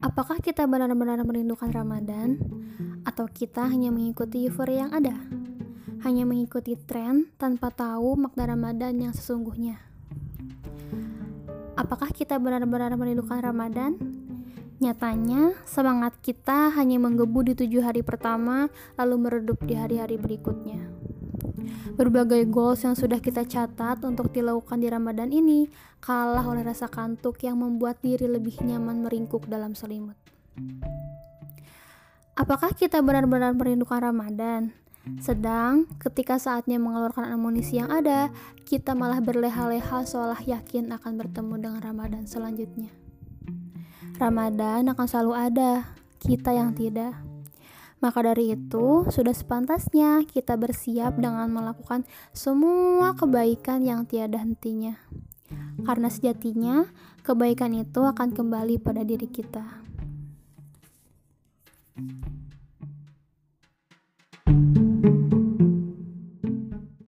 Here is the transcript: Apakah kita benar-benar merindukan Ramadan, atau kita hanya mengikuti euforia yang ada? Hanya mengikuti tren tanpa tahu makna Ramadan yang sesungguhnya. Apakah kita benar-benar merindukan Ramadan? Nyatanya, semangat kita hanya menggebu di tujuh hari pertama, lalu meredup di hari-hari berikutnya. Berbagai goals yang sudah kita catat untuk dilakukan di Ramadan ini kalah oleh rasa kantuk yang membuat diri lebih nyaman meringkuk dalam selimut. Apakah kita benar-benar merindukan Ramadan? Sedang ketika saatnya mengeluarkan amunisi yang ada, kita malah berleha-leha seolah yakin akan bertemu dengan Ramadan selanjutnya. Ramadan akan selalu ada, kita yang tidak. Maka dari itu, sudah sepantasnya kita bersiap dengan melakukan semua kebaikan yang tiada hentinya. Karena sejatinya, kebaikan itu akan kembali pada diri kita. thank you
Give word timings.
Apakah 0.00 0.40
kita 0.40 0.64
benar-benar 0.64 1.20
merindukan 1.28 1.68
Ramadan, 1.68 2.40
atau 3.04 3.28
kita 3.28 3.68
hanya 3.68 3.92
mengikuti 3.92 4.48
euforia 4.48 4.88
yang 4.88 4.92
ada? 4.96 5.12
Hanya 6.00 6.24
mengikuti 6.24 6.72
tren 6.72 7.28
tanpa 7.36 7.68
tahu 7.68 8.16
makna 8.16 8.48
Ramadan 8.48 8.96
yang 8.96 9.12
sesungguhnya. 9.12 9.76
Apakah 11.76 12.10
kita 12.16 12.40
benar-benar 12.40 12.96
merindukan 12.96 13.44
Ramadan? 13.44 14.00
Nyatanya, 14.80 15.52
semangat 15.68 16.16
kita 16.24 16.72
hanya 16.72 16.96
menggebu 16.96 17.52
di 17.52 17.54
tujuh 17.54 17.84
hari 17.84 18.00
pertama, 18.00 18.72
lalu 18.96 19.16
meredup 19.20 19.60
di 19.62 19.76
hari-hari 19.76 20.16
berikutnya. 20.16 20.89
Berbagai 21.94 22.48
goals 22.48 22.82
yang 22.84 22.96
sudah 22.96 23.20
kita 23.20 23.44
catat 23.44 24.00
untuk 24.06 24.32
dilakukan 24.32 24.80
di 24.80 24.88
Ramadan 24.88 25.30
ini 25.30 25.68
kalah 26.00 26.44
oleh 26.48 26.64
rasa 26.64 26.88
kantuk 26.88 27.40
yang 27.44 27.60
membuat 27.60 28.00
diri 28.00 28.26
lebih 28.26 28.60
nyaman 28.64 29.04
meringkuk 29.04 29.46
dalam 29.46 29.76
selimut. 29.76 30.16
Apakah 32.34 32.72
kita 32.72 33.04
benar-benar 33.04 33.52
merindukan 33.52 34.00
Ramadan? 34.00 34.72
Sedang 35.20 35.88
ketika 35.96 36.36
saatnya 36.36 36.76
mengeluarkan 36.76 37.32
amunisi 37.32 37.80
yang 37.80 37.88
ada, 37.88 38.28
kita 38.68 38.92
malah 38.92 39.20
berleha-leha 39.20 40.04
seolah 40.04 40.40
yakin 40.44 40.92
akan 40.92 41.12
bertemu 41.20 41.54
dengan 41.56 41.80
Ramadan 41.80 42.24
selanjutnya. 42.28 42.92
Ramadan 44.20 44.92
akan 44.92 45.06
selalu 45.08 45.32
ada, 45.32 45.72
kita 46.20 46.52
yang 46.52 46.76
tidak. 46.76 47.16
Maka 48.00 48.24
dari 48.24 48.56
itu, 48.56 49.04
sudah 49.12 49.36
sepantasnya 49.36 50.24
kita 50.24 50.56
bersiap 50.56 51.20
dengan 51.20 51.52
melakukan 51.52 52.08
semua 52.32 53.12
kebaikan 53.12 53.84
yang 53.84 54.08
tiada 54.08 54.40
hentinya. 54.40 54.96
Karena 55.84 56.08
sejatinya, 56.08 56.88
kebaikan 57.20 57.76
itu 57.76 58.00
akan 58.00 58.32
kembali 58.32 58.80
pada 58.80 59.04
diri 59.04 59.28
kita. 59.28 59.80
thank 62.00 62.24
you 62.24 62.39